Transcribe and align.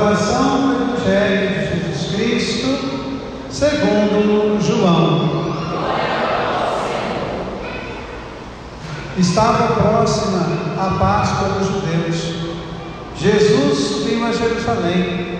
Proclamação 0.00 0.60
do 0.60 0.94
Evangelho 0.94 1.48
de 1.48 1.90
Jesus 1.92 2.16
Cristo, 2.16 2.68
segundo 3.50 4.58
João. 4.58 5.54
Estava 9.18 9.74
próxima 9.74 10.46
a 10.78 10.98
Páscoa 10.98 11.48
dos 11.50 11.66
judeus. 11.66 12.34
Jesus 13.14 13.78
subiu 13.78 14.24
a 14.24 14.32
Jerusalém. 14.32 15.38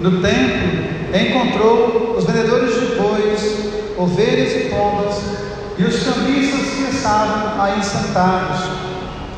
No 0.00 0.20
templo, 0.20 0.88
encontrou 1.14 2.16
os 2.18 2.24
vendedores 2.24 2.80
de 2.80 2.96
bois, 2.96 3.96
ovelhas 3.96 4.52
e 4.54 4.70
pombas 4.70 5.22
e 5.78 5.84
os 5.84 6.02
cambistas 6.02 6.68
que 6.68 6.96
estavam 6.96 7.62
aí 7.62 7.80
sentados. 7.84 8.58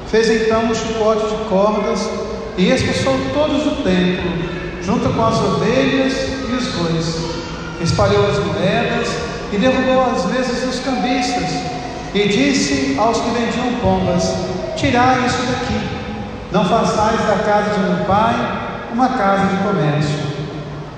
Fez 0.06 0.30
então 0.30 0.64
um 0.64 0.74
chicote 0.74 1.26
de 1.26 1.44
cordas 1.50 2.08
e 2.56 2.70
expulsou 2.70 3.18
todos 3.34 3.64
do 3.64 3.82
templo, 3.82 4.61
junto 4.84 5.08
com 5.10 5.24
as 5.24 5.38
ovelhas 5.38 6.12
e 6.48 6.52
os 6.54 6.66
bois. 6.74 7.16
Espalhou 7.80 8.28
as 8.28 8.38
moedas 8.38 9.08
e 9.52 9.56
derrubou 9.56 10.12
as 10.12 10.24
mesas 10.26 10.62
dos 10.62 10.80
cambistas. 10.80 11.50
E 12.14 12.28
disse 12.28 12.96
aos 12.98 13.18
que 13.18 13.30
vendiam 13.30 13.80
pombas: 13.80 14.34
Tirai 14.76 15.26
isso 15.26 15.42
daqui, 15.50 15.80
não 16.52 16.64
façais 16.64 17.20
da 17.20 17.42
casa 17.44 17.70
de 17.70 17.80
meu 17.80 18.04
pai 18.04 18.34
uma 18.92 19.08
casa 19.08 19.46
de 19.46 19.62
comércio. 19.62 20.32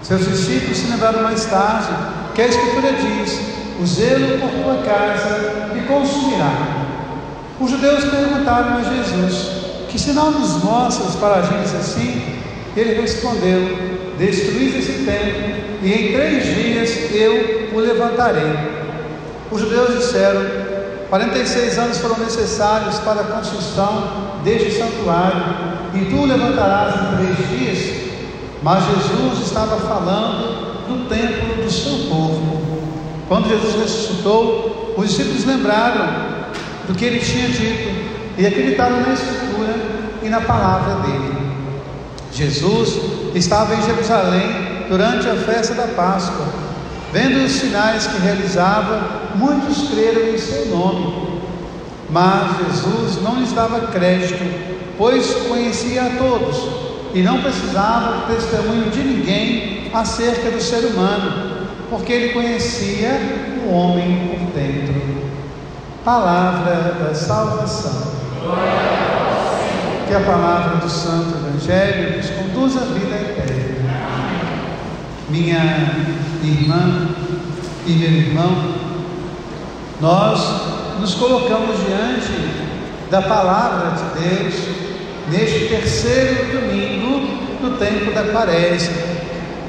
Seus 0.02 0.28
discípulos 0.28 0.76
se 0.76 0.90
lembraram 0.90 1.22
mais 1.22 1.44
tarde 1.46 1.88
que 2.34 2.42
a 2.42 2.46
Escritura 2.46 2.92
diz: 2.92 3.40
O 3.80 3.86
zelo 3.86 4.38
por 4.38 4.50
tua 4.50 4.82
casa 4.82 5.70
me 5.72 5.82
consumirá. 5.82 6.84
Os 7.60 7.70
judeus 7.70 8.04
perguntaram 8.04 8.78
a 8.78 8.82
Jesus: 8.82 9.64
que 9.94 10.00
sinal 10.00 10.32
nos 10.32 10.60
mostras 10.64 11.14
para 11.14 11.36
agir 11.36 11.54
assim? 11.54 12.33
Ele 12.76 13.00
respondeu: 13.00 13.94
Destruís 14.18 14.74
esse 14.76 15.04
templo, 15.04 15.54
e 15.82 15.92
em 15.92 16.12
três 16.12 16.44
dias 16.44 17.12
eu 17.12 17.70
o 17.72 17.80
levantarei. 17.80 18.52
Os 19.50 19.60
judeus 19.60 19.98
disseram: 19.98 20.42
46 21.08 21.78
anos 21.78 21.98
foram 21.98 22.18
necessários 22.18 22.98
para 23.00 23.20
a 23.20 23.24
construção 23.24 24.40
deste 24.42 24.72
santuário, 24.72 25.42
e 25.94 26.04
tu 26.06 26.16
o 26.16 26.26
levantarás 26.26 26.94
em 26.94 27.16
três 27.16 27.48
dias. 27.48 28.04
Mas 28.62 28.84
Jesus 28.84 29.46
estava 29.46 29.76
falando 29.76 30.86
do 30.88 31.08
templo 31.08 31.62
do 31.62 31.70
seu 31.70 32.08
povo. 32.08 32.62
Quando 33.28 33.48
Jesus 33.48 33.74
ressuscitou, 33.76 34.94
os 34.96 35.08
discípulos 35.08 35.44
lembraram 35.44 36.44
do 36.86 36.94
que 36.94 37.04
ele 37.04 37.20
tinha 37.20 37.48
dito 37.48 38.04
e 38.38 38.46
acreditaram 38.46 39.00
na 39.00 39.12
Escritura 39.12 39.74
e 40.22 40.28
na 40.28 40.40
palavra 40.40 41.02
dele. 41.02 41.33
Jesus 42.34 42.98
estava 43.34 43.74
em 43.74 43.82
Jerusalém 43.82 44.86
durante 44.88 45.28
a 45.28 45.36
festa 45.36 45.74
da 45.74 45.86
Páscoa. 45.86 46.46
Vendo 47.12 47.44
os 47.44 47.52
sinais 47.52 48.08
que 48.08 48.20
realizava, 48.20 49.30
muitos 49.36 49.88
creram 49.90 50.34
em 50.34 50.38
seu 50.38 50.66
nome. 50.66 51.40
Mas 52.10 52.58
Jesus 52.58 53.22
não 53.22 53.38
lhes 53.38 53.52
dava 53.52 53.86
crédito, 53.86 54.44
pois 54.98 55.32
conhecia 55.48 56.02
a 56.02 56.10
todos 56.10 56.56
e 57.14 57.22
não 57.22 57.40
precisava 57.40 58.18
do 58.18 58.34
testemunho 58.34 58.90
de 58.90 59.00
ninguém 59.00 59.90
acerca 59.94 60.50
do 60.50 60.60
ser 60.60 60.86
humano, 60.86 61.68
porque 61.88 62.12
ele 62.12 62.32
conhecia 62.32 63.12
o 63.64 63.72
homem 63.72 64.28
por 64.28 64.60
dentro. 64.60 65.24
Palavra 66.04 66.96
da 66.98 67.14
salvação. 67.14 68.12
Que 70.06 70.14
a 70.14 70.20
palavra 70.20 70.76
do 70.76 70.88
Santo 70.88 71.34
Evangelho 71.38 72.18
nos 72.18 72.30
conduza 72.30 72.80
à 72.80 72.84
vida 72.84 73.14
eterna. 73.16 73.74
Minha 75.30 76.14
irmã 76.42 77.08
e 77.86 77.92
meu 77.92 78.10
irmão, 78.10 78.74
nós 80.00 81.00
nos 81.00 81.14
colocamos 81.14 81.76
diante 81.86 82.32
da 83.10 83.22
palavra 83.22 83.92
de 83.92 84.20
Deus 84.20 84.54
neste 85.30 85.68
terceiro 85.68 86.60
domingo 86.60 87.26
do 87.62 87.78
tempo 87.78 88.12
da 88.12 88.24
quaresma. 88.24 89.02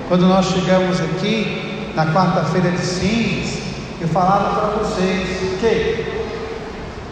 Quando 0.10 0.28
nós 0.28 0.48
chegamos 0.48 1.00
aqui 1.00 1.92
na 1.96 2.08
quarta-feira 2.08 2.72
de 2.72 2.82
cinzas, 2.86 3.60
eu 4.02 4.08
falava 4.10 4.60
para 4.60 4.84
vocês 4.84 5.28
que 5.60 6.15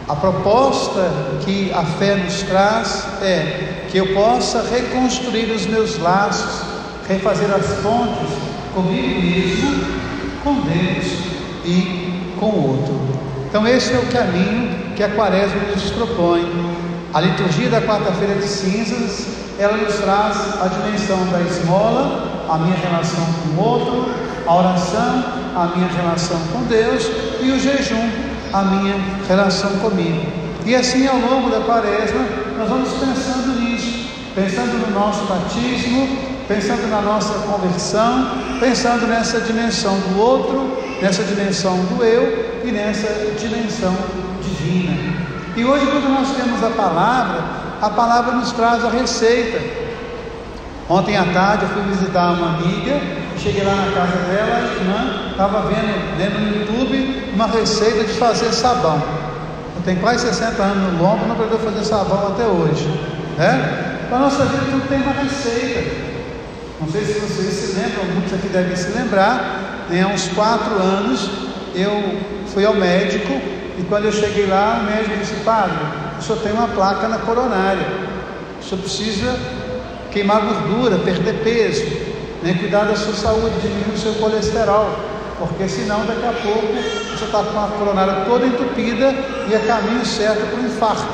a 0.07 0.15
proposta 0.15 1.11
que 1.45 1.71
a 1.71 1.83
fé 1.83 2.15
nos 2.15 2.41
traz 2.43 3.05
é 3.21 3.87
que 3.89 3.97
eu 3.97 4.13
possa 4.13 4.63
reconstruir 4.63 5.51
os 5.51 5.65
meus 5.65 5.97
laços, 5.99 6.61
refazer 7.07 7.49
as 7.53 7.65
pontes 7.81 8.29
comigo 8.73 9.21
mesmo, 9.21 9.85
com 10.43 10.55
Deus 10.61 11.05
e 11.63 12.35
com 12.39 12.47
o 12.47 12.69
outro. 12.69 12.99
Então, 13.47 13.67
esse 13.67 13.93
é 13.93 13.97
o 13.97 14.05
caminho 14.07 14.93
que 14.95 15.03
a 15.03 15.09
Quaresma 15.09 15.61
nos 15.73 15.91
propõe. 15.91 16.73
A 17.13 17.21
liturgia 17.21 17.69
da 17.69 17.81
quarta-feira 17.81 18.35
de 18.35 18.47
cinzas, 18.47 19.27
ela 19.59 19.77
nos 19.77 19.95
traz 19.97 20.37
a 20.59 20.67
dimensão 20.67 21.23
da 21.27 21.39
esmola, 21.41 22.45
a 22.49 22.57
minha 22.57 22.75
relação 22.75 23.23
com 23.23 23.61
o 23.61 23.63
outro, 23.63 24.11
a 24.47 24.55
oração, 24.55 25.23
a 25.55 25.71
minha 25.75 25.87
relação 25.87 26.39
com 26.51 26.63
Deus 26.63 27.07
e 27.41 27.51
o 27.51 27.59
jejum, 27.59 28.09
a 28.53 28.61
minha 28.61 28.95
relação 29.27 29.71
comigo. 29.79 30.21
E 30.65 30.75
assim 30.75 31.07
ao 31.07 31.17
longo 31.17 31.49
da 31.49 31.61
quaresma, 31.61 32.21
nós 32.57 32.69
vamos 32.69 32.89
pensando 32.93 33.59
nisso, 33.59 34.09
pensando 34.35 34.87
no 34.87 34.93
nosso 34.93 35.25
batismo, 35.25 36.07
pensando 36.47 36.87
na 36.89 37.01
nossa 37.01 37.33
conversão, 37.47 38.31
pensando 38.59 39.07
nessa 39.07 39.41
dimensão 39.41 39.97
do 39.99 40.19
outro, 40.19 40.77
nessa 41.01 41.23
dimensão 41.23 41.75
do 41.85 42.03
eu 42.03 42.61
e 42.63 42.71
nessa 42.71 43.07
dimensão 43.37 43.95
divina. 44.41 45.13
E 45.55 45.65
hoje, 45.65 45.85
quando 45.87 46.09
nós 46.09 46.35
temos 46.35 46.63
a 46.63 46.69
palavra, 46.69 47.43
a 47.81 47.89
palavra 47.89 48.35
nos 48.35 48.51
traz 48.51 48.85
a 48.85 48.89
receita. 48.89 49.59
Ontem 50.89 51.17
à 51.17 51.25
tarde 51.25 51.63
eu 51.63 51.69
fui 51.69 51.81
visitar 51.83 52.31
uma 52.31 52.55
amiga 52.55 53.23
Cheguei 53.43 53.63
lá 53.63 53.75
na 53.75 53.91
casa 53.91 54.17
dela, 54.19 54.55
a 54.55 54.61
irmã 54.61 55.31
estava 55.31 55.61
vendo, 55.63 56.17
vendo 56.17 56.39
no 56.39 56.61
YouTube 56.61 57.12
uma 57.33 57.47
receita 57.47 58.03
de 58.03 58.13
fazer 58.13 58.51
sabão. 58.53 59.01
Tenho 59.83 59.99
quase 59.99 60.25
60 60.27 60.63
anos 60.63 60.93
no 60.93 61.03
lombo, 61.03 61.25
não 61.25 61.33
aprendeu 61.33 61.57
a 61.57 61.59
fazer 61.59 61.83
sabão 61.83 62.27
até 62.27 62.45
hoje. 62.45 62.87
Né? 63.37 64.05
Para 64.07 64.17
a 64.17 64.21
nossa 64.21 64.45
vida 64.45 64.63
tudo 64.71 64.87
tem 64.87 65.01
uma 65.01 65.11
receita. 65.11 66.13
Não 66.79 66.89
sei 66.89 67.01
se 67.01 67.19
vocês 67.19 67.53
se 67.53 67.79
lembram, 67.79 68.05
muitos 68.13 68.33
aqui 68.33 68.47
devem 68.47 68.75
se 68.75 68.91
lembrar. 68.91 69.85
Né? 69.89 70.01
Há 70.01 70.07
uns 70.07 70.29
quatro 70.29 70.75
anos 70.75 71.29
eu 71.75 72.19
fui 72.53 72.65
ao 72.65 72.75
médico 72.75 73.33
e 73.77 73.83
quando 73.89 74.05
eu 74.05 74.11
cheguei 74.13 74.45
lá, 74.45 74.79
o 74.81 74.85
médico 74.85 75.17
disse, 75.17 75.33
padre, 75.43 75.75
o 76.17 76.21
senhor 76.21 76.39
tem 76.39 76.53
uma 76.53 76.69
placa 76.69 77.07
na 77.09 77.17
coronária. 77.17 77.85
O 78.61 78.63
senhor 78.63 78.81
precisa 78.81 79.35
queimar 80.11 80.41
gordura, 80.41 80.97
perder 80.99 81.43
peso 81.43 82.13
nem 82.43 82.55
cuidar 82.55 82.83
da 82.83 82.95
sua 82.95 83.13
saúde, 83.13 83.55
diminuir 83.61 83.95
o 83.95 83.97
seu 83.97 84.13
colesterol, 84.15 84.99
porque 85.37 85.67
senão 85.67 86.05
daqui 86.05 86.25
a 86.25 86.33
pouco 86.33 86.73
você 87.09 87.25
está 87.25 87.43
com 87.43 87.59
a 87.59 87.67
coronária 87.77 88.25
toda 88.25 88.45
entupida 88.45 89.13
e 89.49 89.53
é 89.53 89.59
caminho 89.59 90.05
certo 90.05 90.49
para 90.51 90.59
o 90.59 90.65
infarto. 90.65 91.13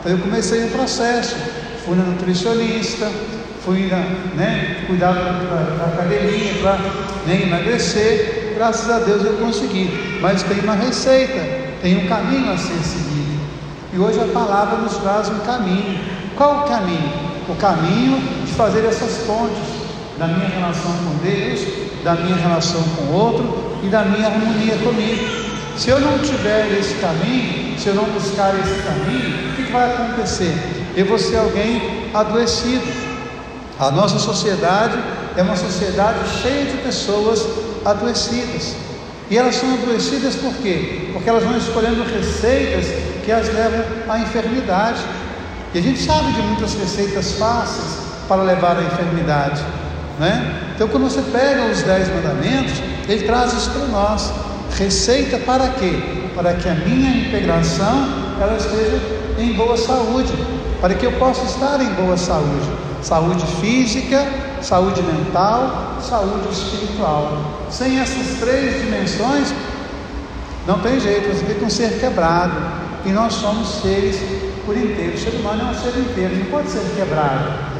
Então 0.00 0.12
eu 0.12 0.18
comecei 0.18 0.64
um 0.64 0.70
processo, 0.70 1.36
fui 1.84 1.96
na 1.96 2.04
nutricionista, 2.04 3.10
fui 3.64 3.88
na, 3.88 3.96
né, 4.36 4.84
cuidar 4.86 5.12
da, 5.12 5.86
academia 5.86 6.54
para 6.62 6.78
né, 7.26 7.42
emagrecer, 7.42 8.54
graças 8.54 8.88
a 8.88 9.00
Deus 9.00 9.24
eu 9.24 9.34
consegui. 9.34 10.18
Mas 10.20 10.42
tem 10.44 10.60
uma 10.60 10.74
receita, 10.74 11.40
tem 11.82 12.04
um 12.04 12.08
caminho 12.08 12.52
a 12.52 12.56
ser 12.56 12.78
seguido. 12.82 13.40
E 13.92 13.98
hoje 13.98 14.20
a 14.20 14.32
palavra 14.32 14.78
nos 14.78 14.96
traz 14.98 15.28
um 15.28 15.40
caminho. 15.40 15.98
Qual 16.36 16.60
o 16.60 16.68
caminho? 16.68 17.12
O 17.48 17.54
caminho 17.56 18.20
de 18.44 18.52
fazer 18.52 18.84
essas 18.84 19.26
pontes 19.26 19.86
da 20.18 20.26
minha 20.26 20.48
relação 20.48 20.92
com 20.92 21.16
Deus, 21.24 21.85
da 22.06 22.14
minha 22.14 22.36
relação 22.36 22.80
com 22.94 23.02
o 23.02 23.12
outro 23.14 23.80
e 23.82 23.88
da 23.88 24.04
minha 24.04 24.28
harmonia 24.28 24.76
comigo. 24.76 25.26
Se 25.76 25.90
eu 25.90 25.98
não 25.98 26.16
tiver 26.20 26.78
esse 26.78 26.94
caminho, 26.94 27.76
se 27.76 27.88
eu 27.88 27.96
não 27.96 28.04
buscar 28.04 28.54
esse 28.60 28.80
caminho, 28.82 29.50
o 29.50 29.56
que 29.56 29.72
vai 29.72 29.92
acontecer? 29.92 30.54
Eu 30.96 31.04
vou 31.06 31.18
ser 31.18 31.38
alguém 31.38 32.08
adoecido. 32.14 32.86
A 33.80 33.90
nossa 33.90 34.20
sociedade 34.20 34.96
é 35.36 35.42
uma 35.42 35.56
sociedade 35.56 36.20
cheia 36.40 36.66
de 36.66 36.76
pessoas 36.76 37.44
adoecidas. 37.84 38.76
E 39.28 39.36
elas 39.36 39.56
são 39.56 39.74
adoecidas 39.74 40.36
por 40.36 40.54
quê? 40.58 41.10
Porque 41.12 41.28
elas 41.28 41.42
vão 41.42 41.58
escolhendo 41.58 42.04
receitas 42.04 42.86
que 43.24 43.32
as 43.32 43.52
levam 43.52 43.84
à 44.08 44.20
enfermidade. 44.20 45.00
E 45.74 45.78
a 45.80 45.82
gente 45.82 46.00
sabe 46.00 46.32
de 46.34 46.40
muitas 46.40 46.72
receitas 46.74 47.32
fáceis 47.32 47.98
para 48.28 48.42
levar 48.44 48.76
à 48.76 48.82
enfermidade. 48.84 49.60
Né? 50.18 50.72
Então, 50.74 50.88
quando 50.88 51.04
você 51.04 51.22
pega 51.30 51.66
os 51.66 51.82
dez 51.82 52.08
mandamentos, 52.08 52.82
ele 53.08 53.24
traz 53.24 53.52
isso 53.52 53.70
para 53.70 53.86
nós. 53.86 54.32
Receita 54.78 55.38
para 55.38 55.68
quê? 55.68 55.92
Para 56.34 56.54
que 56.54 56.68
a 56.68 56.74
minha 56.74 57.26
integração 57.26 58.08
ela 58.40 58.56
esteja 58.56 59.00
em 59.38 59.52
boa 59.54 59.76
saúde, 59.76 60.32
para 60.80 60.94
que 60.94 61.06
eu 61.06 61.12
possa 61.12 61.44
estar 61.44 61.80
em 61.80 61.92
boa 61.94 62.16
saúde, 62.16 62.68
saúde 63.02 63.46
física, 63.60 64.26
saúde 64.60 65.02
mental, 65.02 65.96
saúde 66.00 66.48
espiritual. 66.50 67.66
Sem 67.70 67.98
essas 67.98 68.38
três 68.38 68.82
dimensões, 68.82 69.52
não 70.66 70.80
tem 70.80 70.98
jeito, 70.98 71.28
você 71.28 71.44
fica 71.44 71.64
um 71.64 71.70
ser 71.70 72.00
quebrado. 72.00 72.54
E 73.04 73.10
nós 73.10 73.34
somos 73.34 73.82
seres 73.82 74.16
por 74.64 74.76
inteiro. 74.76 75.14
O 75.14 75.18
ser 75.18 75.30
humano 75.30 75.62
é 75.62 75.70
um 75.70 75.74
ser 75.74 75.98
inteiro, 75.98 76.36
não 76.36 76.46
pode 76.46 76.68
ser 76.68 76.82
quebrado. 76.96 77.75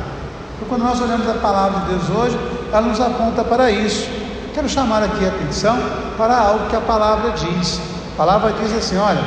Então, 0.56 0.68
quando 0.68 0.82
nós 0.82 1.00
olhamos 1.00 1.28
a 1.28 1.34
palavra 1.34 1.80
de 1.80 1.94
Deus 1.94 2.10
hoje, 2.10 2.38
ela 2.72 2.82
nos 2.82 3.00
aponta 3.00 3.44
para 3.44 3.70
isso. 3.70 4.08
Quero 4.54 4.68
chamar 4.68 5.02
aqui 5.02 5.24
a 5.24 5.28
atenção 5.28 5.78
para 6.16 6.36
algo 6.36 6.68
que 6.68 6.76
a 6.76 6.80
palavra 6.80 7.32
diz. 7.32 7.78
A 8.14 8.16
palavra 8.16 8.52
diz 8.52 8.74
assim: 8.74 8.96
olha, 8.96 9.20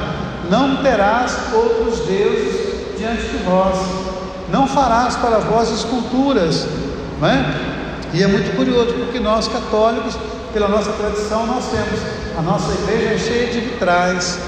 não 0.50 0.78
terás 0.78 1.38
outros 1.54 2.00
deuses 2.08 2.98
diante 2.98 3.22
de 3.28 3.38
vós, 3.44 3.78
não 4.52 4.68
farás 4.68 5.16
para 5.16 5.38
vós 5.38 5.70
esculturas, 5.70 6.68
não 7.22 7.28
é? 7.28 7.46
E 8.12 8.24
é 8.24 8.28
muito 8.28 8.56
curioso, 8.56 8.94
porque 8.94 9.20
nós 9.20 9.48
católicos, 9.48 10.18
pela 10.52 10.68
nossa 10.68 10.92
tradição, 10.94 11.46
nós 11.46 11.66
temos 11.70 12.00
a 12.38 12.42
nossa 12.42 12.72
igreja 12.72 13.14
é 13.14 13.18
cheia 13.18 13.48
de 13.52 13.60
vitrais. 13.60 14.40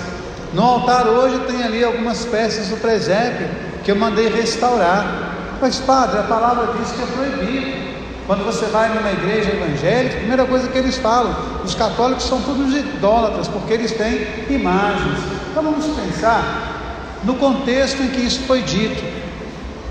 No 0.53 0.63
altar 0.63 1.07
hoje 1.07 1.39
tem 1.45 1.61
ali 1.61 1.83
algumas 1.83 2.25
peças 2.25 2.67
do 2.67 2.77
presépio 2.77 3.47
que 3.83 3.91
eu 3.91 3.95
mandei 3.95 4.29
restaurar. 4.29 5.30
Mas, 5.61 5.77
padre, 5.79 6.17
a 6.17 6.23
palavra 6.23 6.73
diz 6.79 6.91
que 6.91 7.03
é 7.03 7.05
proibido. 7.05 7.91
Quando 8.25 8.43
você 8.43 8.65
vai 8.67 8.89
numa 8.89 9.11
igreja 9.11 9.51
evangélica, 9.51 10.15
a 10.15 10.19
primeira 10.19 10.45
coisa 10.45 10.67
que 10.67 10.77
eles 10.77 10.97
falam, 10.97 11.35
os 11.63 11.75
católicos 11.75 12.23
são 12.23 12.41
todos 12.41 12.73
idólatras, 12.75 13.47
porque 13.47 13.73
eles 13.73 13.91
têm 13.91 14.27
imagens. 14.49 15.19
Então 15.51 15.61
vamos 15.61 15.85
pensar 15.85 17.19
no 17.23 17.35
contexto 17.35 18.01
em 18.01 18.07
que 18.07 18.21
isso 18.21 18.41
foi 18.47 18.61
dito. 18.61 19.03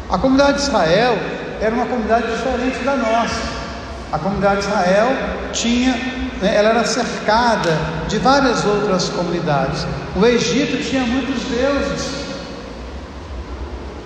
A 0.08 0.18
comunidade 0.18 0.58
de 0.58 0.62
Israel 0.64 1.16
era 1.60 1.74
uma 1.74 1.86
comunidade 1.86 2.26
diferente 2.32 2.78
da 2.84 2.96
nossa. 2.96 3.40
A 4.12 4.18
comunidade 4.18 4.62
de 4.62 4.66
Israel 4.66 5.08
tinha, 5.52 5.92
né, 6.40 6.56
ela 6.56 6.70
era 6.70 6.84
cercada 6.84 7.78
de 8.08 8.18
várias 8.18 8.64
outras 8.64 9.08
comunidades. 9.10 9.86
O 10.16 10.26
Egito 10.26 10.82
tinha 10.82 11.04
muitos 11.04 11.44
deuses. 11.44 12.29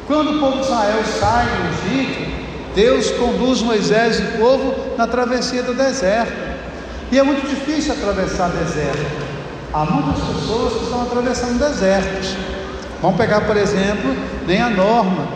Quando 0.06 0.37
o 0.37 0.41
povo 0.41 0.59
de 0.59 0.65
Israel 0.65 1.03
sai 1.19 1.47
do 1.47 1.97
Egito, 1.97 2.45
Deus 2.75 3.11
conduz 3.12 3.62
Moisés 3.62 4.19
e 4.19 4.23
o 4.23 4.39
povo 4.39 4.75
na 4.99 5.06
travessia 5.06 5.62
do 5.62 5.73
deserto. 5.73 6.33
E 7.11 7.19
é 7.19 7.23
muito 7.23 7.49
difícil 7.49 7.93
atravessar 7.95 8.51
deserto. 8.51 9.25
Há 9.73 9.85
muitas 9.85 10.23
pessoas 10.23 10.73
que 10.75 10.85
estão 10.85 11.03
atravessando 11.03 11.59
desertos. 11.59 12.37
Vamos 13.01 13.17
pegar, 13.17 13.43
por 13.43 13.56
exemplo, 13.56 14.15
nem 14.47 14.61
a 14.61 14.69
Norma, 14.69 15.27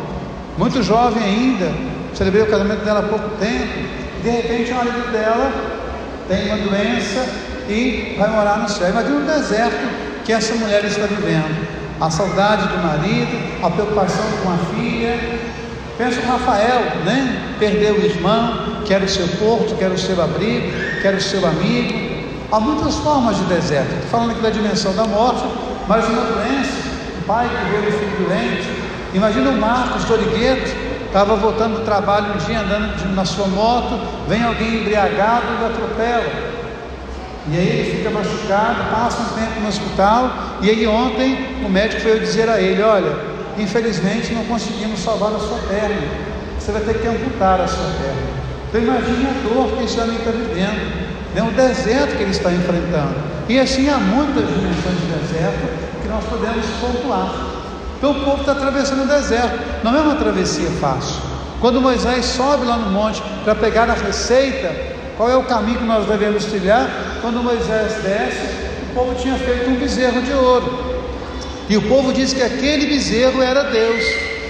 muito 0.56 0.82
jovem 0.82 1.22
ainda, 1.22 1.72
celebrei 2.14 2.42
o 2.42 2.46
casamento 2.46 2.84
dela 2.84 3.00
há 3.00 3.02
pouco 3.04 3.28
tempo, 3.36 3.88
de 4.22 4.30
repente 4.30 4.72
o 4.72 4.74
marido 4.74 5.12
dela 5.12 5.52
tem 6.26 6.46
uma 6.46 6.56
doença 6.56 7.26
e 7.68 8.16
vai 8.18 8.30
morar 8.30 8.58
no 8.58 8.68
céu. 8.68 8.90
Imagina 8.90 9.16
o 9.16 9.20
deserto 9.22 10.24
que 10.24 10.32
essa 10.32 10.54
mulher 10.54 10.84
está 10.84 11.06
vivendo. 11.06 11.77
A 12.00 12.10
saudade 12.10 12.68
do 12.68 12.78
marido, 12.78 13.64
a 13.64 13.70
preocupação 13.70 14.24
com 14.42 14.50
a 14.50 14.56
filha, 14.74 15.18
Pensa 15.98 16.20
o 16.20 16.26
Rafael, 16.26 16.80
né? 17.04 17.56
Perdeu 17.58 17.96
o 17.96 18.00
irmão, 18.00 18.82
que 18.86 18.94
era 18.94 19.04
o 19.04 19.08
seu 19.08 19.26
porto, 19.26 19.74
que 19.74 19.82
era 19.82 19.92
o 19.92 19.98
seu 19.98 20.22
abrigo, 20.22 20.70
que 21.00 21.04
era 21.04 21.16
o 21.16 21.20
seu 21.20 21.44
amigo. 21.44 21.92
Há 22.52 22.60
muitas 22.60 22.94
formas 22.98 23.36
de 23.36 23.42
deserto. 23.46 23.94
Estou 23.94 24.10
falando 24.10 24.30
aqui 24.30 24.40
da 24.40 24.50
dimensão 24.50 24.94
da 24.94 25.04
morte, 25.04 25.42
mas 25.88 26.08
uma 26.08 26.22
doença, 26.22 26.70
o 27.20 27.24
pai 27.26 27.48
que 27.48 27.70
vê 27.72 27.88
o 27.88 27.92
filho 27.92 28.28
doente. 28.28 28.70
Imagina 29.12 29.50
o 29.50 29.60
Marcos 29.60 30.04
Dorigueto, 30.04 30.70
estava 31.04 31.34
voltando 31.34 31.80
do 31.80 31.84
trabalho 31.84 32.34
um 32.34 32.46
dia 32.46 32.60
andando 32.60 33.12
na 33.16 33.24
sua 33.24 33.48
moto, 33.48 33.98
vem 34.28 34.44
alguém 34.44 34.82
embriagado 34.82 35.46
e 35.60 35.64
atropela. 35.64 36.47
E 37.50 37.56
aí 37.56 37.68
ele 37.68 37.96
fica 37.96 38.10
machucado, 38.10 38.90
passa 38.90 39.22
um 39.22 39.40
tempo 39.40 39.60
no 39.60 39.68
hospital, 39.68 40.30
e 40.60 40.68
aí 40.68 40.86
ontem 40.86 41.38
o 41.64 41.68
médico 41.68 42.02
veio 42.02 42.20
dizer 42.20 42.48
a 42.48 42.60
ele, 42.60 42.82
olha, 42.82 43.16
infelizmente 43.56 44.34
não 44.34 44.44
conseguimos 44.44 45.00
salvar 45.00 45.32
a 45.34 45.38
sua 45.38 45.58
perna. 45.68 46.02
Você 46.58 46.72
vai 46.72 46.82
ter 46.82 47.00
que 47.00 47.08
amputar 47.08 47.60
a 47.60 47.66
sua 47.66 47.86
perna. 48.00 48.38
Então 48.68 48.82
imagine 48.82 49.26
a 49.26 49.48
dor 49.48 49.78
que 49.78 49.84
esse 49.84 49.98
homem 49.98 50.16
está 50.16 50.30
vivendo, 50.30 51.08
né? 51.34 51.42
o 51.42 51.50
deserto 51.52 52.16
que 52.16 52.22
ele 52.22 52.32
está 52.32 52.52
enfrentando. 52.52 53.14
E 53.48 53.58
assim 53.58 53.88
há 53.88 53.96
muitas 53.96 54.46
dimensões 54.46 55.00
de 55.00 55.06
deserto 55.06 56.02
que 56.02 56.08
nós 56.08 56.24
podemos 56.24 56.66
pontuar. 56.80 57.34
Então 57.96 58.10
o 58.10 58.24
povo 58.24 58.40
está 58.40 58.52
atravessando 58.52 59.04
o 59.04 59.08
deserto. 59.08 59.58
Não 59.82 59.96
é 59.96 60.00
uma 60.00 60.16
travessia 60.16 60.68
fácil. 60.80 61.22
Quando 61.60 61.80
Moisés 61.80 62.26
sobe 62.26 62.66
lá 62.66 62.76
no 62.76 62.90
monte 62.90 63.22
para 63.42 63.54
pegar 63.54 63.88
a 63.90 63.94
receita, 63.94 64.87
qual 65.18 65.28
é 65.28 65.36
o 65.36 65.42
caminho 65.42 65.80
que 65.80 65.84
nós 65.84 66.06
devemos 66.06 66.46
trilhar? 66.46 66.88
Quando 67.20 67.42
Moisés 67.42 67.92
desce, 68.02 68.68
o 68.90 68.94
povo 68.94 69.14
tinha 69.16 69.34
feito 69.34 69.68
um 69.68 69.74
bezerro 69.74 70.22
de 70.22 70.32
ouro. 70.32 71.02
E 71.68 71.76
o 71.76 71.82
povo 71.82 72.12
disse 72.12 72.34
que 72.34 72.42
aquele 72.42 72.86
bezerro 72.86 73.42
era 73.42 73.64
Deus 73.64 74.02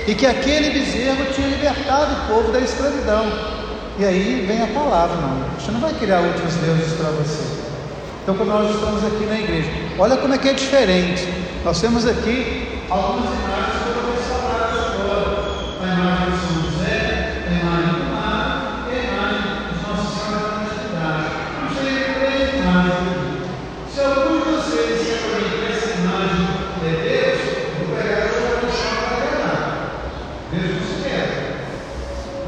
e 0.06 0.14
que 0.14 0.24
aquele 0.24 0.70
bezerro 0.70 1.24
tinha 1.34 1.48
libertado 1.48 2.12
o 2.12 2.34
povo 2.34 2.52
da 2.52 2.60
escravidão. 2.60 3.26
E 3.98 4.04
aí 4.04 4.44
vem 4.46 4.62
a 4.62 4.66
palavra, 4.68 5.16
não. 5.16 5.58
Você 5.58 5.72
não 5.72 5.80
vai 5.80 5.92
criar 5.94 6.20
outros 6.20 6.54
deuses 6.54 6.92
para 6.92 7.10
você. 7.10 7.42
Então, 8.22 8.36
quando 8.36 8.50
nós 8.50 8.72
estamos 8.72 9.04
aqui 9.04 9.24
na 9.24 9.40
igreja, 9.40 9.70
olha 9.98 10.16
como 10.18 10.34
é 10.34 10.38
que 10.38 10.50
é 10.50 10.52
diferente. 10.52 11.26
Nós 11.64 11.80
temos 11.80 12.06
aqui 12.06 12.82
algumas 12.88 13.30
imagens 13.32 13.82
que 13.82 13.88
eu 13.88 13.94
vou 14.02 14.12
restaurar 14.14 14.70
agora. 14.70 15.48
A 15.80 15.86
imagem 15.94 16.30
de 16.30 16.38
São 16.38 16.62
José, 16.62 17.42
a 17.48 17.50
imagem 17.50 17.94
do 17.94 18.04
mar 18.14 18.86
e 18.86 18.94
a 18.94 19.02
imagem 19.02 19.42
de 19.72 19.78
Nossa 19.82 20.06
Senhora 20.14 20.46
da 20.46 20.52
Natividade. 20.60 21.26
Não 21.62 21.68
sei 21.74 21.92
três 22.14 22.54
imagens. 22.54 23.18
Se 23.92 24.00
algum 24.00 24.38
de 24.38 24.44
vocês 24.44 25.00
se 25.00 25.14
aproveitar 25.14 25.70
essa 25.72 25.90
imagem 25.98 26.44
de 26.78 26.90
Deus, 27.02 27.40
vou 27.78 27.96
pegar 27.96 28.18
e 28.18 28.28
vou 28.28 28.58
puxar 28.60 28.94
para 29.00 29.16
agradar. 29.16 29.64
Deus 30.52 30.70
não 30.70 30.82
se 30.86 30.96
quer. 31.02 31.26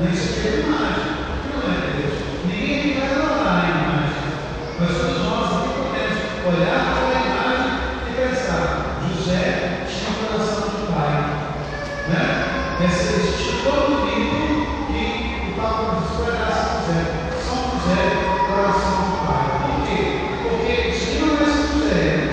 Nem 0.00 0.14
se 0.14 0.28
quer 0.40 0.58
imagem. 0.60 1.08
Que 1.40 1.48
não 1.56 1.62
é 1.64 1.76
Deus. 1.96 2.16
Ninguém 2.44 3.00
vai 3.00 3.08
adorar 3.12 3.64
a 3.64 3.68
imagem. 3.70 4.20
Mas 4.78 4.96
todos 4.96 5.18
nós 5.24 5.48
aqui 5.56 5.70
podemos 5.76 6.18
olhar 6.46 6.80
para 6.96 7.08
a 7.08 7.22
imagem 7.26 7.72
e 8.08 8.10
pensar: 8.16 8.64
José 9.08 9.44
tinha 9.88 10.10
o 10.10 10.14
coração 10.24 10.68
de 10.68 10.92
pai. 10.92 11.14
Né? 12.08 12.24
Esse, 12.86 13.04
esse 13.20 13.62
todo 13.62 14.06
livro 14.08 14.66
que 14.86 15.02
o 15.50 15.60
Papa 15.60 16.00
nos 16.00 16.10
escolherá 16.10 16.48
São 16.50 16.80
José. 16.80 17.00
São 17.44 17.58
José, 17.76 18.02
coração 18.48 18.96
de 19.04 19.16
pai. 19.26 19.44
Por 19.66 19.76
quê? 19.86 19.98
Porque 20.42 20.92
se 20.94 21.18
não 21.18 21.34
é 21.34 21.44
São 21.44 21.64
José, 21.78 22.30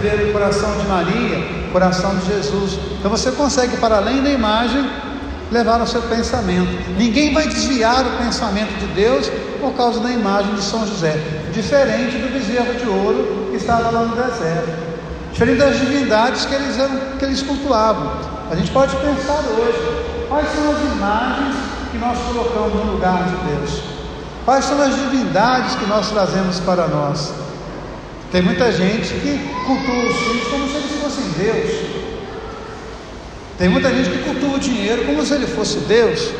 vê 0.00 0.30
o 0.30 0.32
coração 0.32 0.76
de 0.78 0.86
Maria, 0.86 1.66
o 1.68 1.72
coração 1.72 2.14
de 2.16 2.26
Jesus. 2.26 2.78
Então 2.98 3.10
você 3.10 3.30
consegue, 3.32 3.76
para 3.76 3.96
além 3.96 4.22
da 4.22 4.30
imagem, 4.30 4.84
levar 5.50 5.80
o 5.80 5.86
seu 5.86 6.02
pensamento. 6.02 6.90
Ninguém 6.98 7.32
vai 7.32 7.46
desviar 7.46 8.04
o 8.04 8.24
pensamento 8.24 8.78
de 8.78 8.86
Deus 8.88 9.30
por 9.60 9.72
causa 9.74 10.00
da 10.00 10.10
imagem 10.10 10.54
de 10.54 10.62
São 10.62 10.86
José, 10.86 11.18
diferente 11.52 12.18
do 12.18 12.32
bezerro 12.32 12.74
de 12.74 12.88
ouro 12.88 13.48
que 13.50 13.56
estava 13.56 13.90
lá 13.90 14.00
no 14.00 14.16
deserto, 14.16 14.70
diferente 15.32 15.58
das 15.58 15.78
divindades 15.78 16.44
que 16.44 16.54
eles, 16.54 16.76
que 17.18 17.24
eles 17.24 17.42
cultuavam. 17.42 18.12
A 18.50 18.54
gente 18.56 18.70
pode 18.70 18.94
pensar 18.96 19.42
hoje: 19.56 20.26
quais 20.28 20.48
são 20.54 20.70
as 20.70 20.80
imagens 20.96 21.56
que 21.90 21.98
nós 21.98 22.18
colocamos 22.18 22.84
no 22.84 22.92
lugar 22.92 23.24
de 23.24 23.36
Deus? 23.54 23.80
Quais 24.44 24.64
são 24.64 24.80
as 24.82 24.94
divindades 24.94 25.74
que 25.76 25.86
nós 25.86 26.10
trazemos 26.10 26.60
para 26.60 26.86
nós? 26.86 27.43
Tem 28.34 28.42
muita 28.42 28.72
gente 28.72 29.14
que 29.14 29.38
cultua 29.64 30.10
os 30.10 30.16
filhos 30.16 30.48
como 30.48 30.68
se 30.68 30.74
eles 30.74 30.90
fossem 31.00 31.24
Deus. 31.38 31.86
Tem 33.56 33.68
muita 33.68 33.90
gente 33.90 34.10
que 34.10 34.24
cultua 34.24 34.56
o 34.56 34.58
dinheiro 34.58 35.04
como 35.04 35.24
se 35.24 35.34
ele 35.34 35.46
fosse 35.46 35.78
Deus. 35.78 36.32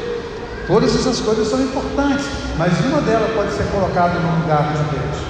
Todas 0.66 0.92
essas 0.92 1.20
coisas 1.20 1.46
são 1.46 1.62
importantes, 1.62 2.26
mas 2.58 2.72
uma 2.84 3.00
delas 3.00 3.30
pode 3.36 3.52
ser 3.52 3.62
colocada 3.70 4.18
no 4.18 4.40
lugar 4.40 4.72
de 4.72 4.82
Deus. 4.90 5.24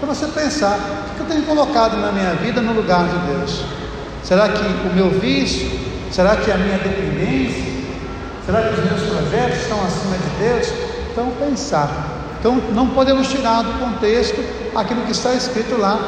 Para 0.00 0.12
você 0.12 0.26
pensar, 0.26 0.80
o 1.12 1.14
que 1.14 1.20
eu 1.20 1.26
tenho 1.26 1.44
colocado 1.44 1.96
na 1.98 2.10
minha 2.10 2.34
vida 2.34 2.60
no 2.60 2.72
lugar 2.72 3.06
de 3.06 3.32
Deus? 3.32 3.62
Será 4.24 4.48
que 4.48 4.88
o 4.88 4.92
meu 4.92 5.10
vício? 5.10 5.70
Será 6.10 6.34
que 6.34 6.50
a 6.50 6.56
minha 6.56 6.78
dependência? 6.78 7.72
Será 8.44 8.62
que 8.62 8.80
os 8.80 8.84
meus 8.84 9.02
projetos 9.02 9.62
estão 9.62 9.80
acima 9.84 10.16
de 10.16 10.44
Deus? 10.44 10.72
Então, 11.12 11.30
pensar. 11.38 12.19
Então, 12.40 12.56
não 12.72 12.88
podemos 12.88 13.28
tirar 13.28 13.62
do 13.62 13.78
contexto 13.78 14.42
aquilo 14.74 15.02
que 15.02 15.12
está 15.12 15.34
escrito 15.34 15.78
lá 15.78 16.00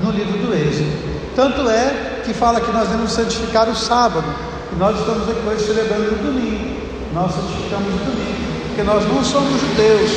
no 0.00 0.12
livro 0.12 0.38
do 0.38 0.54
Êxodo. 0.54 0.90
Tanto 1.34 1.68
é 1.68 2.22
que 2.24 2.32
fala 2.32 2.60
que 2.60 2.70
nós 2.70 2.88
devemos 2.88 3.10
santificar 3.10 3.68
o 3.68 3.74
sábado. 3.74 4.24
E 4.72 4.76
nós 4.76 4.96
estamos 4.96 5.28
aqui 5.28 5.40
hoje 5.44 5.64
celebrando 5.64 6.14
o 6.14 6.18
domingo. 6.18 6.80
Nós 7.12 7.32
santificamos 7.34 7.94
o 7.94 7.98
domingo. 7.98 8.46
Porque 8.68 8.82
nós 8.84 9.04
não 9.08 9.24
somos 9.24 9.60
judeus, 9.60 10.10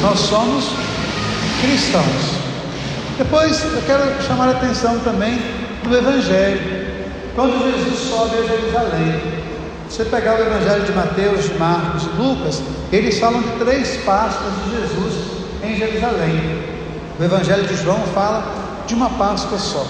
nós 0.00 0.18
somos 0.20 0.70
cristãos. 1.60 2.44
Depois 3.18 3.62
eu 3.62 3.82
quero 3.86 4.22
chamar 4.22 4.48
a 4.48 4.52
atenção 4.52 4.98
também 5.00 5.38
do 5.82 5.94
Evangelho. 5.94 6.84
Quando 7.34 7.62
Jesus 7.62 8.08
sobe 8.08 8.36
a 8.38 8.42
Jerusalém, 8.42 9.33
você 9.94 10.04
pegar 10.06 10.34
o 10.34 10.42
Evangelho 10.42 10.82
de 10.82 10.92
Mateus, 10.92 11.44
de 11.44 11.54
Marcos 11.54 12.02
e 12.02 12.20
Lucas, 12.20 12.60
eles 12.92 13.16
falam 13.20 13.40
de 13.40 13.50
três 13.64 13.96
Páscoas 13.98 14.52
de 14.64 14.70
Jesus 14.72 15.14
em 15.62 15.76
Jerusalém. 15.76 16.64
O 17.16 17.22
Evangelho 17.22 17.64
de 17.64 17.76
João 17.76 18.00
fala 18.12 18.44
de 18.88 18.94
uma 18.94 19.08
Páscoa 19.10 19.56
só. 19.56 19.86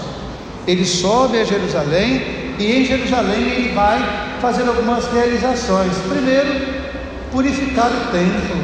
Ele 0.66 0.84
sobe 0.84 1.40
a 1.40 1.44
Jerusalém 1.44 2.54
e 2.58 2.80
em 2.80 2.84
Jerusalém 2.84 3.40
ele 3.50 3.72
vai 3.72 3.98
fazer 4.42 4.68
algumas 4.68 5.10
realizações. 5.10 5.92
Primeiro, 6.06 6.84
purificar 7.32 7.90
o 7.90 8.12
templo. 8.12 8.58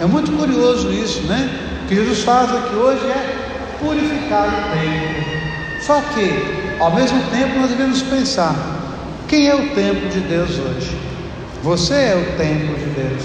É 0.00 0.06
muito 0.06 0.30
curioso 0.30 0.92
isso, 0.92 1.22
né? 1.22 1.50
O 1.82 1.88
que 1.88 1.96
Jesus 1.96 2.22
faz 2.22 2.48
aqui 2.54 2.76
hoje 2.76 3.04
é 3.06 3.76
purificar 3.80 4.46
o 4.46 4.78
templo. 4.78 5.24
Só 5.80 6.00
que, 6.14 6.78
ao 6.78 6.94
mesmo 6.94 7.20
tempo, 7.32 7.58
nós 7.58 7.70
devemos 7.70 8.00
pensar: 8.02 8.81
quem 9.32 9.48
é 9.48 9.54
o 9.54 9.70
templo 9.70 10.10
de 10.10 10.20
Deus 10.20 10.50
hoje? 10.58 10.94
Você 11.62 11.94
é 11.94 12.14
o 12.16 12.36
templo 12.36 12.74
de 12.76 12.84
Deus. 12.84 13.22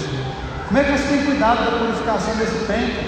Como 0.66 0.80
é 0.80 0.84
que 0.84 0.92
você 0.92 1.06
tem 1.06 1.26
cuidado 1.26 1.66
da 1.66 1.78
purificação 1.78 2.34
desse 2.36 2.64
templo? 2.64 3.04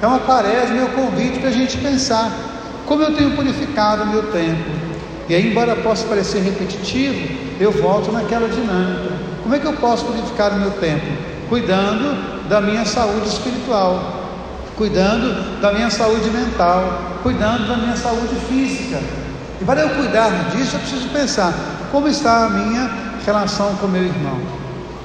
É 0.00 0.06
uma 0.06 0.20
quaresma, 0.20 0.74
meu 0.74 0.88
convite 0.88 1.38
para 1.38 1.50
a 1.50 1.52
gente 1.52 1.76
pensar 1.76 2.32
como 2.86 3.02
eu 3.02 3.14
tenho 3.14 3.36
purificado 3.36 4.04
o 4.04 4.06
meu 4.06 4.22
tempo. 4.32 4.70
E 5.28 5.34
aí, 5.34 5.50
embora 5.50 5.76
possa 5.76 6.06
parecer 6.06 6.38
repetitivo, 6.38 7.28
eu 7.60 7.70
volto 7.70 8.10
naquela 8.10 8.48
dinâmica. 8.48 9.12
Como 9.42 9.54
é 9.54 9.58
que 9.58 9.66
eu 9.66 9.74
posso 9.74 10.06
purificar 10.06 10.52
o 10.52 10.60
meu 10.60 10.70
tempo? 10.70 11.04
Cuidando 11.50 12.48
da 12.48 12.58
minha 12.58 12.86
saúde 12.86 13.28
espiritual, 13.28 14.30
cuidando 14.76 15.60
da 15.60 15.74
minha 15.74 15.90
saúde 15.90 16.30
mental, 16.30 17.18
cuidando 17.22 17.68
da 17.68 17.76
minha 17.76 17.96
saúde 17.96 18.34
física. 18.48 19.23
E 19.64 19.66
para 19.66 19.80
eu 19.80 19.88
cuidar 19.88 20.50
disso, 20.50 20.76
eu 20.76 20.80
preciso 20.80 21.08
pensar 21.08 21.54
como 21.90 22.06
está 22.06 22.44
a 22.44 22.50
minha 22.50 22.90
relação 23.24 23.74
com 23.76 23.86
meu 23.86 24.02
irmão, 24.02 24.38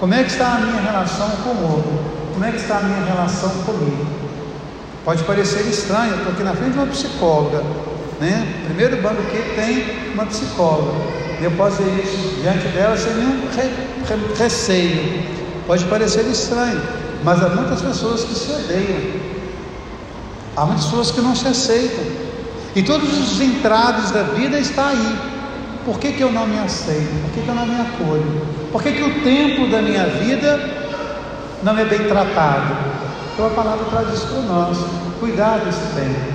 como 0.01 0.13
é 0.13 0.21
que 0.21 0.31
está 0.31 0.55
a 0.55 0.59
minha 0.59 0.81
relação 0.81 1.29
com 1.45 1.51
o 1.51 1.71
outro, 1.71 1.91
como 2.33 2.43
é 2.43 2.51
que 2.51 2.57
está 2.57 2.79
a 2.79 2.81
minha 2.81 3.05
relação 3.05 3.49
comigo. 3.65 4.05
Pode 5.05 5.23
parecer 5.23 5.61
estranho, 5.61 6.11
eu 6.11 6.17
estou 6.17 6.33
aqui 6.33 6.43
na 6.43 6.53
frente 6.53 6.73
de 6.73 6.77
uma 6.77 6.87
psicóloga, 6.87 7.63
né? 8.19 8.65
Primeiro 8.65 9.01
banquete 9.01 9.55
tem 9.55 10.13
uma 10.13 10.25
psicóloga. 10.25 10.91
Eu 11.41 11.51
posso 11.51 11.81
dizer 11.81 12.03
isso 12.03 12.41
diante 12.41 12.67
dela 12.67 12.97
sem 12.97 13.13
nenhum 13.13 13.47
re, 13.55 13.61
re, 13.63 14.43
receio. 14.43 15.23
Pode 15.65 15.85
parecer 15.85 16.25
estranho, 16.25 16.81
mas 17.23 17.41
há 17.41 17.47
muitas 17.47 17.81
pessoas 17.81 18.25
que 18.25 18.35
se 18.35 18.51
odeiam. 18.51 19.21
Há 20.57 20.65
muitas 20.65 20.83
pessoas 20.83 21.11
que 21.11 21.21
não 21.21 21.33
se 21.33 21.47
aceitam. 21.47 22.28
E 22.79 22.81
todos 22.81 23.09
os 23.19 23.41
entraves 23.41 24.09
da 24.12 24.24
vida 24.24 24.57
está 24.57 24.88
aí. 24.88 25.19
Por 25.83 26.00
que, 26.00 26.13
que 26.13 26.21
eu 26.21 26.31
não 26.31 26.48
me 26.48 26.57
aceito? 26.59 27.12
Por 27.24 27.31
que, 27.33 27.41
que 27.41 27.50
eu 27.50 27.53
não 27.53 27.65
me 27.65 27.75
acolho? 27.75 28.41
Por 28.71 28.81
que, 28.81 28.93
que 28.93 29.03
o 29.03 29.21
tempo 29.21 29.69
da 29.69 29.81
minha 29.81 30.05
vida 30.05 30.57
não 31.62 31.77
é 31.77 31.83
bem 31.83 32.07
tratado? 32.07 32.74
Então 33.33 33.48
a 33.48 33.50
palavra 33.50 33.83
traz 33.89 34.13
isso 34.13 34.27
para 34.27 34.41
nós. 34.43 34.77
Cuidar 35.19 35.57
desse 35.57 35.81
tempo. 35.93 36.31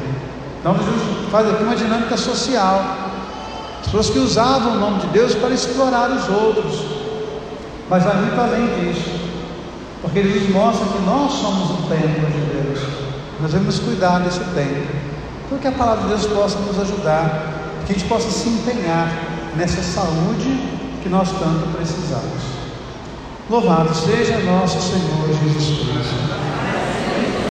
Então 0.61 0.77
Jesus 0.77 1.31
faz 1.31 1.49
aqui 1.49 1.63
uma 1.63 1.77
dinâmica 1.77 2.15
social. 2.19 2.95
As 3.81 3.87
pessoas 3.87 4.11
que 4.11 4.19
usavam 4.19 4.75
o 4.75 4.79
nome 4.79 5.01
de 5.01 5.07
Deus 5.07 5.35
para 5.35 5.49
explorar 5.49 6.11
os 6.11 6.29
outros. 6.29 6.85
Mas 7.89 8.05
vai 8.05 8.17
muito 8.19 8.39
além 8.39 8.67
disso. 8.81 9.13
Porque 10.03 10.23
Jesus 10.23 10.51
mostra 10.51 10.87
que 10.89 11.03
nós 11.07 11.33
somos 11.33 11.71
o 11.71 11.89
templo 11.89 12.27
de 12.27 12.41
Deus. 12.53 12.81
Nós 13.41 13.51
devemos 13.51 13.79
cuidar 13.79 14.19
desse 14.19 14.41
templo. 14.41 15.04
Então 15.47 15.59
que 15.59 15.69
a 15.69 15.73
palavra 15.73 16.03
de 16.03 16.09
Deus 16.09 16.27
possa 16.27 16.59
nos 16.61 16.79
ajudar. 16.79 17.53
Que 17.87 17.93
a 17.93 17.97
gente 17.97 18.09
possa 18.09 18.31
se 18.31 18.49
empenhar 18.49 19.09
nessa 19.57 19.83
saúde 19.83 20.59
que 21.03 21.09
nós 21.09 21.29
tanto 21.33 21.77
precisamos. 21.77 22.43
Louvado 23.49 23.95
seja 23.95 24.39
nosso 24.39 24.81
Senhor 24.81 25.29
Jesus 25.29 25.79
Cristo. 25.79 26.44